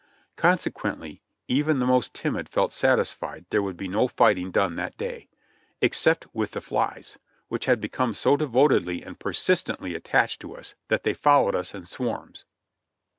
Consequently, 0.35 1.21
even 1.47 1.77
the 1.77 1.85
most 1.85 2.15
timid 2.15 2.49
felt 2.49 2.73
satis 2.73 3.13
fied 3.13 3.45
there 3.51 3.61
would 3.61 3.77
be 3.77 3.87
no 3.87 4.07
fighting 4.07 4.49
done 4.49 4.75
that 4.75 4.97
day— 4.97 5.29
except 5.79 6.25
with 6.33 6.53
the 6.53 6.59
flies, 6.59 7.19
which 7.49 7.65
had 7.65 7.79
become 7.79 8.15
so 8.15 8.35
devotedly 8.35 9.03
and 9.03 9.19
persistently 9.19 9.93
attached 9.93 10.39
to 10.41 10.57
us 10.57 10.73
that 10.87 11.03
they 11.03 11.13
followed 11.13 11.53
us 11.53 11.75
in 11.75 11.85
swarms. 11.85 12.45